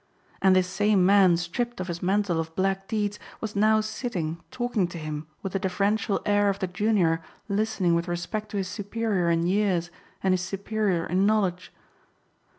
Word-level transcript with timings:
And 0.41 0.55
this 0.55 0.65
same 0.67 1.05
man 1.05 1.37
stripped 1.37 1.79
of 1.79 1.87
his 1.87 2.01
mantle 2.01 2.39
of 2.39 2.55
black 2.55 2.87
deeds 2.87 3.19
was 3.39 3.55
now 3.55 3.81
sitting 3.81 4.41
talking 4.49 4.87
to 4.87 4.97
him 4.97 5.27
with 5.43 5.53
the 5.53 5.59
deferential 5.59 6.23
air 6.25 6.49
of 6.49 6.57
the 6.57 6.65
junior 6.65 7.21
listening 7.47 7.93
with 7.93 8.07
respect 8.07 8.49
to 8.49 8.57
his 8.57 8.67
superior 8.67 9.29
in 9.29 9.45
years 9.45 9.91
and 10.23 10.33
his 10.33 10.41
superior 10.41 11.05
in 11.05 11.27
knowledge. 11.27 11.71